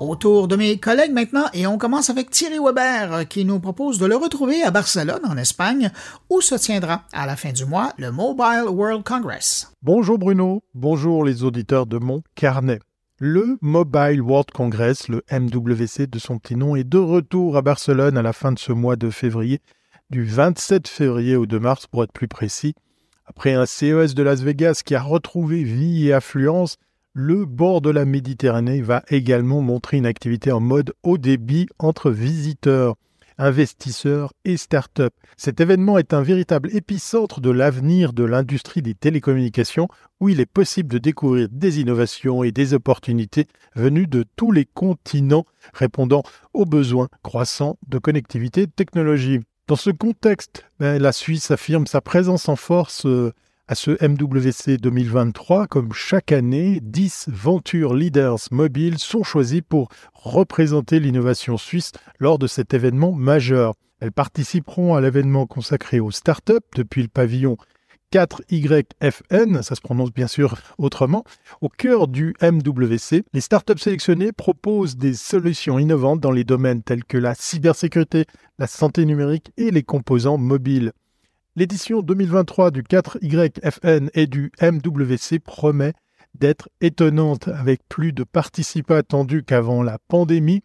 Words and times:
Autour 0.00 0.48
de 0.48 0.56
mes 0.56 0.78
collègues 0.78 1.12
maintenant, 1.12 1.44
et 1.52 1.68
on 1.68 1.78
commence 1.78 2.10
avec 2.10 2.28
Thierry 2.28 2.58
Weber 2.58 3.28
qui 3.28 3.44
nous 3.44 3.60
propose 3.60 3.96
de 4.00 4.06
le 4.06 4.16
retrouver 4.16 4.60
à 4.64 4.72
Barcelone, 4.72 5.20
en 5.22 5.36
Espagne, 5.36 5.92
où 6.28 6.40
se 6.40 6.56
tiendra 6.56 7.04
à 7.12 7.26
la 7.26 7.36
fin 7.36 7.52
du 7.52 7.64
mois 7.64 7.92
le 7.96 8.10
Mobile 8.10 8.64
World 8.68 9.04
Congress. 9.04 9.72
Bonjour 9.82 10.18
Bruno, 10.18 10.64
bonjour 10.74 11.24
les 11.24 11.44
auditeurs 11.44 11.86
de 11.86 11.98
mon 11.98 12.24
carnet. 12.34 12.80
Le 13.20 13.56
Mobile 13.60 14.20
World 14.20 14.50
Congress, 14.52 15.06
le 15.06 15.22
MWC 15.30 16.08
de 16.08 16.18
son 16.18 16.40
petit 16.40 16.56
nom, 16.56 16.74
est 16.74 16.82
de 16.82 16.98
retour 16.98 17.56
à 17.56 17.62
Barcelone 17.62 18.18
à 18.18 18.22
la 18.22 18.32
fin 18.32 18.50
de 18.50 18.58
ce 18.58 18.72
mois 18.72 18.96
de 18.96 19.10
février, 19.10 19.60
du 20.10 20.24
27 20.24 20.88
février 20.88 21.36
au 21.36 21.46
2 21.46 21.60
mars 21.60 21.86
pour 21.86 22.02
être 22.02 22.12
plus 22.12 22.26
précis. 22.26 22.74
Après 23.26 23.52
un 23.52 23.64
CES 23.64 24.16
de 24.16 24.24
Las 24.24 24.40
Vegas 24.40 24.82
qui 24.84 24.96
a 24.96 25.02
retrouvé 25.02 25.62
vie 25.62 26.08
et 26.08 26.12
affluence, 26.12 26.78
le 27.14 27.44
bord 27.44 27.80
de 27.80 27.90
la 27.90 28.04
Méditerranée 28.04 28.82
va 28.82 29.04
également 29.08 29.62
montrer 29.62 29.96
une 29.96 30.06
activité 30.06 30.50
en 30.50 30.58
mode 30.58 30.94
haut 31.04 31.16
débit 31.16 31.68
entre 31.78 32.10
visiteurs, 32.10 32.96
investisseurs 33.38 34.32
et 34.44 34.56
start-up. 34.56 35.14
Cet 35.36 35.60
événement 35.60 35.96
est 35.96 36.12
un 36.12 36.22
véritable 36.22 36.74
épicentre 36.74 37.40
de 37.40 37.50
l'avenir 37.50 38.14
de 38.14 38.24
l'industrie 38.24 38.82
des 38.82 38.94
télécommunications 38.94 39.86
où 40.20 40.28
il 40.28 40.40
est 40.40 40.46
possible 40.46 40.92
de 40.92 40.98
découvrir 40.98 41.48
des 41.52 41.80
innovations 41.80 42.42
et 42.42 42.50
des 42.50 42.74
opportunités 42.74 43.46
venues 43.76 44.08
de 44.08 44.24
tous 44.34 44.50
les 44.50 44.64
continents 44.64 45.46
répondant 45.72 46.24
aux 46.52 46.64
besoins 46.64 47.08
croissants 47.22 47.78
de 47.86 47.98
connectivité 47.98 48.62
et 48.62 48.66
de 48.66 48.72
technologie. 48.72 49.38
Dans 49.68 49.76
ce 49.76 49.90
contexte, 49.90 50.66
ben, 50.80 51.00
la 51.00 51.12
Suisse 51.12 51.52
affirme 51.52 51.86
sa 51.86 52.00
présence 52.00 52.48
en 52.48 52.56
force 52.56 53.06
euh, 53.06 53.32
à 53.66 53.74
ce 53.74 53.92
MWC 53.92 54.76
2023, 54.78 55.66
comme 55.68 55.94
chaque 55.94 56.32
année, 56.32 56.80
10 56.82 57.28
Venture 57.28 57.94
Leaders 57.94 58.36
mobiles 58.50 58.98
sont 58.98 59.22
choisis 59.22 59.62
pour 59.66 59.88
représenter 60.12 61.00
l'innovation 61.00 61.56
suisse 61.56 61.92
lors 62.18 62.38
de 62.38 62.46
cet 62.46 62.74
événement 62.74 63.12
majeur. 63.12 63.72
Elles 64.00 64.12
participeront 64.12 64.94
à 64.94 65.00
l'événement 65.00 65.46
consacré 65.46 65.98
aux 65.98 66.10
startups 66.10 66.52
depuis 66.76 67.02
le 67.02 67.08
pavillon 67.08 67.56
4YFN, 68.12 69.62
ça 69.62 69.74
se 69.74 69.80
prononce 69.80 70.12
bien 70.12 70.28
sûr 70.28 70.56
autrement, 70.78 71.24
au 71.62 71.68
cœur 71.68 72.06
du 72.06 72.34
MWC. 72.42 73.24
Les 73.32 73.40
startups 73.40 73.78
sélectionnées 73.78 74.30
proposent 74.32 74.96
des 74.96 75.14
solutions 75.14 75.78
innovantes 75.78 76.20
dans 76.20 76.30
les 76.30 76.44
domaines 76.44 76.82
tels 76.82 77.04
que 77.04 77.18
la 77.18 77.34
cybersécurité, 77.34 78.26
la 78.58 78.66
santé 78.66 79.04
numérique 79.06 79.52
et 79.56 79.70
les 79.70 79.82
composants 79.82 80.38
mobiles. 80.38 80.92
L'édition 81.56 82.02
2023 82.02 82.72
du 82.72 82.82
4YFN 82.82 84.10
et 84.14 84.26
du 84.26 84.50
MWC 84.60 85.38
promet 85.38 85.92
d'être 86.34 86.68
étonnante 86.80 87.46
avec 87.46 87.88
plus 87.88 88.12
de 88.12 88.24
participants 88.24 88.96
attendus 88.96 89.44
qu'avant 89.44 89.84
la 89.84 90.00
pandémie. 90.08 90.64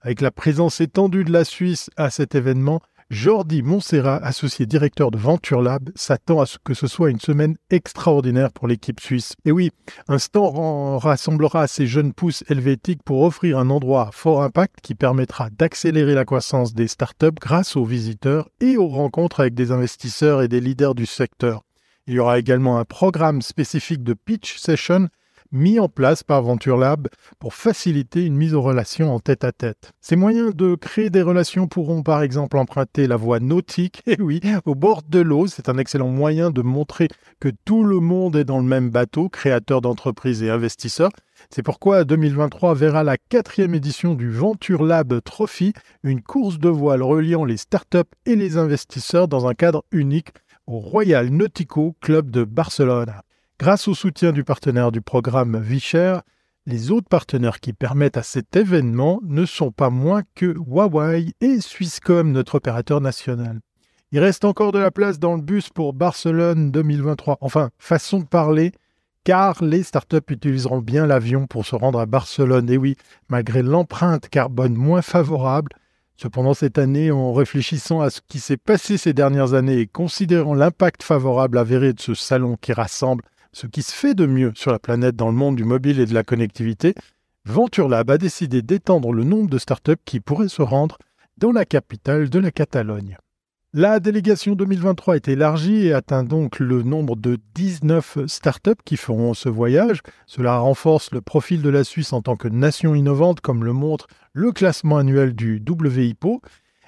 Avec 0.00 0.20
la 0.20 0.30
présence 0.30 0.80
étendue 0.80 1.24
de 1.24 1.32
la 1.32 1.42
Suisse 1.42 1.90
à 1.96 2.10
cet 2.10 2.36
événement, 2.36 2.80
Jordi 3.10 3.62
Montserrat, 3.62 4.20
associé 4.22 4.66
directeur 4.66 5.10
de 5.10 5.16
Venture 5.16 5.62
Lab, 5.62 5.88
s'attend 5.94 6.42
à 6.42 6.46
ce 6.46 6.58
que 6.62 6.74
ce 6.74 6.86
soit 6.86 7.08
une 7.08 7.20
semaine 7.20 7.56
extraordinaire 7.70 8.52
pour 8.52 8.68
l'équipe 8.68 9.00
suisse. 9.00 9.32
Et 9.46 9.50
oui, 9.50 9.70
un 10.08 10.18
stand 10.18 10.98
rassemblera 11.02 11.66
ces 11.68 11.86
jeunes 11.86 12.12
pousses 12.12 12.44
helvétiques 12.48 13.02
pour 13.02 13.22
offrir 13.22 13.58
un 13.58 13.70
endroit 13.70 14.08
à 14.08 14.12
fort 14.12 14.42
impact 14.42 14.80
qui 14.82 14.94
permettra 14.94 15.48
d'accélérer 15.48 16.12
la 16.12 16.26
croissance 16.26 16.74
des 16.74 16.86
startups 16.86 17.38
grâce 17.40 17.76
aux 17.76 17.86
visiteurs 17.86 18.50
et 18.60 18.76
aux 18.76 18.88
rencontres 18.88 19.40
avec 19.40 19.54
des 19.54 19.72
investisseurs 19.72 20.42
et 20.42 20.48
des 20.48 20.60
leaders 20.60 20.94
du 20.94 21.06
secteur. 21.06 21.62
Il 22.06 22.14
y 22.14 22.18
aura 22.18 22.38
également 22.38 22.78
un 22.78 22.84
programme 22.84 23.40
spécifique 23.40 24.02
de 24.02 24.12
pitch 24.12 24.58
session 24.58 25.08
mis 25.52 25.78
en 25.80 25.88
place 25.88 26.22
par 26.22 26.42
Venture 26.42 26.76
Lab 26.76 27.08
pour 27.38 27.54
faciliter 27.54 28.24
une 28.24 28.36
mise 28.36 28.54
en 28.54 28.62
relation 28.62 29.14
en 29.14 29.20
tête-à-tête. 29.20 29.92
Ces 30.00 30.16
moyens 30.16 30.54
de 30.54 30.74
créer 30.74 31.10
des 31.10 31.22
relations 31.22 31.66
pourront 31.66 32.02
par 32.02 32.22
exemple 32.22 32.58
emprunter 32.58 33.06
la 33.06 33.16
voie 33.16 33.40
nautique, 33.40 34.02
et 34.06 34.20
oui, 34.20 34.40
au 34.64 34.74
bord 34.74 35.02
de 35.08 35.20
l'eau, 35.20 35.46
c'est 35.46 35.68
un 35.68 35.78
excellent 35.78 36.08
moyen 36.08 36.50
de 36.50 36.62
montrer 36.62 37.08
que 37.40 37.48
tout 37.64 37.84
le 37.84 38.00
monde 38.00 38.36
est 38.36 38.44
dans 38.44 38.58
le 38.58 38.64
même 38.64 38.90
bateau, 38.90 39.28
créateurs 39.28 39.80
d'entreprises 39.80 40.42
et 40.42 40.50
investisseurs. 40.50 41.10
C'est 41.50 41.62
pourquoi 41.62 42.04
2023 42.04 42.74
verra 42.74 43.04
la 43.04 43.16
quatrième 43.16 43.74
édition 43.74 44.14
du 44.14 44.30
Venture 44.30 44.84
Lab 44.84 45.20
Trophy, 45.22 45.72
une 46.02 46.22
course 46.22 46.58
de 46.58 46.68
voile 46.68 47.02
reliant 47.02 47.44
les 47.44 47.56
startups 47.56 47.98
et 48.26 48.36
les 48.36 48.56
investisseurs 48.56 49.28
dans 49.28 49.46
un 49.46 49.54
cadre 49.54 49.84
unique 49.92 50.30
au 50.66 50.78
Royal 50.78 51.30
Nautico 51.30 51.96
Club 52.00 52.30
de 52.30 52.44
Barcelone. 52.44 53.14
Grâce 53.60 53.88
au 53.88 53.94
soutien 53.94 54.30
du 54.30 54.44
partenaire 54.44 54.92
du 54.92 55.00
programme 55.00 55.60
Vicher, 55.60 56.18
les 56.66 56.92
autres 56.92 57.08
partenaires 57.08 57.58
qui 57.58 57.72
permettent 57.72 58.16
à 58.16 58.22
cet 58.22 58.54
événement 58.54 59.18
ne 59.24 59.44
sont 59.46 59.72
pas 59.72 59.90
moins 59.90 60.22
que 60.36 60.54
Huawei 60.56 61.32
et 61.40 61.60
Swisscom, 61.60 62.30
notre 62.30 62.54
opérateur 62.54 63.00
national. 63.00 63.58
Il 64.12 64.20
reste 64.20 64.44
encore 64.44 64.70
de 64.70 64.78
la 64.78 64.92
place 64.92 65.18
dans 65.18 65.34
le 65.34 65.42
bus 65.42 65.70
pour 65.70 65.92
Barcelone 65.92 66.70
2023. 66.70 67.38
Enfin, 67.40 67.70
façon 67.78 68.20
de 68.20 68.26
parler, 68.26 68.70
car 69.24 69.64
les 69.64 69.82
startups 69.82 70.18
utiliseront 70.28 70.78
bien 70.78 71.08
l'avion 71.08 71.48
pour 71.48 71.66
se 71.66 71.74
rendre 71.74 71.98
à 71.98 72.06
Barcelone. 72.06 72.70
Et 72.70 72.76
oui, 72.76 72.96
malgré 73.28 73.64
l'empreinte 73.64 74.28
carbone 74.28 74.74
moins 74.74 75.02
favorable, 75.02 75.72
Cependant, 76.20 76.52
cette 76.52 76.78
année, 76.78 77.12
en 77.12 77.32
réfléchissant 77.32 78.00
à 78.00 78.10
ce 78.10 78.20
qui 78.26 78.40
s'est 78.40 78.56
passé 78.56 78.96
ces 78.96 79.12
dernières 79.12 79.54
années 79.54 79.78
et 79.78 79.86
considérant 79.86 80.52
l'impact 80.52 81.04
favorable 81.04 81.58
avéré 81.58 81.92
de 81.92 82.00
ce 82.00 82.14
salon 82.14 82.56
qui 82.60 82.72
rassemble 82.72 83.22
ce 83.52 83.66
qui 83.66 83.82
se 83.82 83.92
fait 83.92 84.14
de 84.14 84.26
mieux 84.26 84.52
sur 84.54 84.72
la 84.72 84.78
planète 84.78 85.16
dans 85.16 85.28
le 85.28 85.36
monde 85.36 85.56
du 85.56 85.64
mobile 85.64 86.00
et 86.00 86.06
de 86.06 86.14
la 86.14 86.22
connectivité, 86.24 86.94
Venture 87.44 87.88
Lab 87.88 88.10
a 88.10 88.18
décidé 88.18 88.62
d'étendre 88.62 89.12
le 89.12 89.24
nombre 89.24 89.48
de 89.48 89.58
startups 89.58 89.96
qui 90.04 90.20
pourraient 90.20 90.48
se 90.48 90.62
rendre 90.62 90.98
dans 91.38 91.52
la 91.52 91.64
capitale 91.64 92.28
de 92.28 92.38
la 92.38 92.50
Catalogne. 92.50 93.16
La 93.74 94.00
délégation 94.00 94.54
2023 94.54 95.16
est 95.16 95.28
élargie 95.28 95.86
et 95.86 95.92
atteint 95.92 96.24
donc 96.24 96.58
le 96.58 96.82
nombre 96.82 97.16
de 97.16 97.38
19 97.54 98.26
startups 98.26 98.82
qui 98.84 98.96
feront 98.96 99.34
ce 99.34 99.50
voyage. 99.50 100.00
Cela 100.26 100.56
renforce 100.58 101.12
le 101.12 101.20
profil 101.20 101.60
de 101.60 101.68
la 101.68 101.84
Suisse 101.84 102.14
en 102.14 102.22
tant 102.22 102.36
que 102.36 102.48
nation 102.48 102.94
innovante, 102.94 103.42
comme 103.42 103.64
le 103.64 103.74
montre 103.74 104.06
le 104.32 104.52
classement 104.52 104.96
annuel 104.96 105.34
du 105.34 105.62
WIPO. 105.68 106.40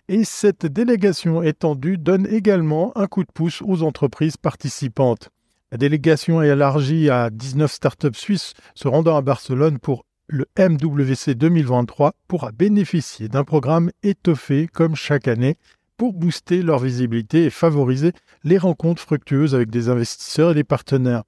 Et 0.09 0.25
cette 0.25 0.65
délégation 0.65 1.43
étendue 1.43 1.99
donne 1.99 2.27
également 2.27 2.97
un 2.97 3.07
coup 3.07 3.25
de 3.25 3.33
pouce 3.33 3.63
aux 3.63 3.83
entreprises 3.83 4.39
participantes. 4.39 5.31
La 5.73 5.79
délégation 5.79 6.43
est 6.43 6.49
élargie 6.49 7.11
à 7.11 7.31
19 7.31 7.71
startups 7.71 8.09
suisses 8.15 8.55
se 8.75 8.89
rendant 8.89 9.17
à 9.17 9.23
Barcelone 9.23 9.79
pour 9.79 10.05
le 10.27 10.47
MWC 10.59 11.37
2023 11.37 12.15
pourra 12.27 12.51
bénéficier 12.51 13.29
d'un 13.29 13.45
programme 13.45 13.93
étoffé 14.03 14.67
comme 14.67 14.97
chaque 14.97 15.29
année 15.29 15.57
pour 15.97 16.13
booster 16.13 16.63
leur 16.63 16.81
visibilité 16.81 17.45
et 17.45 17.51
favoriser 17.51 18.13
les 18.43 18.59
rencontres 18.59 19.01
fructueuses 19.01 19.55
avec 19.55 19.71
des 19.71 19.89
investisseurs 19.89 20.51
et 20.51 20.55
des 20.55 20.65
partenaires. 20.65 21.23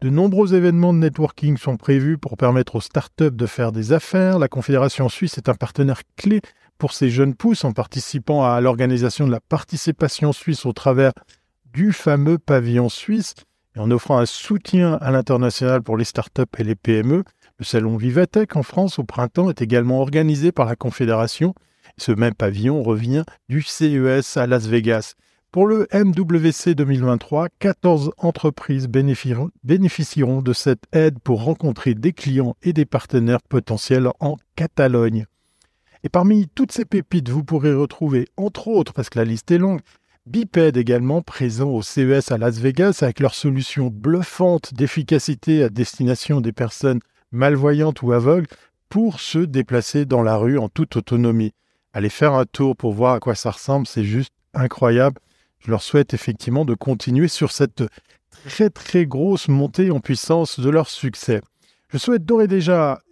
De 0.00 0.10
nombreux 0.10 0.54
événements 0.54 0.92
de 0.92 0.98
networking 0.98 1.56
sont 1.56 1.76
prévus 1.76 2.18
pour 2.18 2.36
permettre 2.36 2.74
aux 2.74 2.80
startups 2.80 3.30
de 3.30 3.46
faire 3.46 3.70
des 3.70 3.92
affaires. 3.92 4.40
La 4.40 4.48
Confédération 4.48 5.08
suisse 5.08 5.38
est 5.38 5.48
un 5.48 5.54
partenaire 5.54 6.02
clé 6.16 6.40
pour 6.78 6.92
ces 6.92 7.10
jeunes 7.10 7.36
pousses 7.36 7.64
en 7.64 7.70
participant 7.70 8.44
à 8.44 8.60
l'organisation 8.60 9.24
de 9.24 9.32
la 9.32 9.40
participation 9.40 10.32
suisse 10.32 10.66
au 10.66 10.72
travers 10.72 11.12
du 11.72 11.92
fameux 11.92 12.38
pavillon 12.38 12.88
suisse 12.88 13.34
en 13.76 13.90
offrant 13.90 14.18
un 14.18 14.26
soutien 14.26 14.94
à 14.94 15.10
l'international 15.10 15.82
pour 15.82 15.96
les 15.96 16.04
startups 16.04 16.42
et 16.58 16.64
les 16.64 16.74
PME. 16.74 17.24
Le 17.58 17.64
salon 17.64 17.96
Vivatech 17.96 18.56
en 18.56 18.62
France 18.62 18.98
au 18.98 19.04
printemps 19.04 19.50
est 19.50 19.62
également 19.62 20.00
organisé 20.00 20.52
par 20.52 20.66
la 20.66 20.76
Confédération. 20.76 21.54
Ce 21.96 22.12
même 22.12 22.34
pavillon 22.34 22.82
revient 22.82 23.24
du 23.48 23.62
CES 23.62 24.36
à 24.36 24.46
Las 24.46 24.66
Vegas. 24.66 25.14
Pour 25.52 25.68
le 25.68 25.86
MWC 25.92 26.74
2023, 26.74 27.46
14 27.60 28.10
entreprises 28.18 28.88
bénéficieront 28.88 30.42
de 30.42 30.52
cette 30.52 30.82
aide 30.92 31.20
pour 31.20 31.44
rencontrer 31.44 31.94
des 31.94 32.12
clients 32.12 32.56
et 32.62 32.72
des 32.72 32.84
partenaires 32.84 33.42
potentiels 33.42 34.08
en 34.18 34.36
Catalogne. 34.56 35.26
Et 36.02 36.08
parmi 36.08 36.48
toutes 36.48 36.72
ces 36.72 36.84
pépites, 36.84 37.28
vous 37.28 37.44
pourrez 37.44 37.72
retrouver, 37.72 38.26
entre 38.36 38.66
autres, 38.66 38.92
parce 38.92 39.08
que 39.08 39.18
la 39.20 39.24
liste 39.24 39.50
est 39.52 39.58
longue, 39.58 39.80
Biped 40.26 40.78
également 40.78 41.20
présent 41.20 41.68
au 41.68 41.82
CES 41.82 42.32
à 42.32 42.38
Las 42.38 42.58
Vegas 42.58 43.00
avec 43.02 43.20
leur 43.20 43.34
solution 43.34 43.88
bluffante 43.88 44.72
d'efficacité 44.72 45.62
à 45.62 45.68
destination 45.68 46.40
des 46.40 46.52
personnes 46.52 47.00
malvoyantes 47.30 48.00
ou 48.00 48.12
aveugles 48.12 48.46
pour 48.88 49.20
se 49.20 49.40
déplacer 49.40 50.06
dans 50.06 50.22
la 50.22 50.36
rue 50.36 50.56
en 50.56 50.70
toute 50.70 50.96
autonomie. 50.96 51.52
Allez 51.92 52.08
faire 52.08 52.32
un 52.32 52.46
tour 52.46 52.74
pour 52.74 52.94
voir 52.94 53.12
à 53.12 53.20
quoi 53.20 53.34
ça 53.34 53.50
ressemble, 53.50 53.86
c'est 53.86 54.04
juste 54.04 54.32
incroyable. 54.54 55.20
Je 55.58 55.70
leur 55.70 55.82
souhaite 55.82 56.14
effectivement 56.14 56.64
de 56.64 56.74
continuer 56.74 57.28
sur 57.28 57.52
cette 57.52 57.84
très 58.46 58.70
très 58.70 59.04
grosse 59.04 59.48
montée 59.48 59.90
en 59.90 60.00
puissance 60.00 60.58
de 60.58 60.70
leur 60.70 60.88
succès. 60.88 61.42
Je 61.90 61.98
souhaite 61.98 62.24
d'ores 62.24 62.42
et 62.42 62.48
déjà 62.48 63.02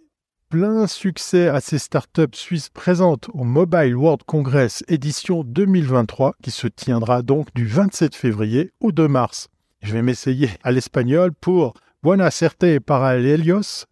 plein 0.53 0.85
succès 0.85 1.47
à 1.47 1.61
ces 1.61 1.79
startups 1.79 2.35
suisses 2.35 2.69
présentes 2.69 3.27
au 3.33 3.43
Mobile 3.43 3.95
World 3.95 4.21
Congress 4.27 4.83
édition 4.87 5.43
2023 5.43 6.35
qui 6.43 6.51
se 6.51 6.67
tiendra 6.67 7.23
donc 7.23 7.51
du 7.55 7.65
27 7.65 8.13
février 8.13 8.71
au 8.79 8.91
2 8.91 9.07
mars. 9.07 9.47
Je 9.81 9.93
vais 9.93 10.03
m'essayer 10.03 10.51
à 10.61 10.71
l'espagnol 10.71 11.33
pour 11.33 11.73
Buena 12.03 12.29
Certe 12.29 12.77
para 12.81 13.15
Helios. 13.15 13.85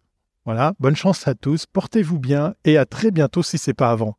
Voilà, 0.44 0.74
bonne 0.78 0.94
chance 0.94 1.26
à 1.26 1.34
tous, 1.34 1.66
portez-vous 1.66 2.20
bien 2.20 2.54
et 2.64 2.78
à 2.78 2.86
très 2.86 3.10
bientôt 3.10 3.42
si 3.42 3.58
c'est 3.58 3.74
pas 3.74 3.90
avant. 3.90 4.16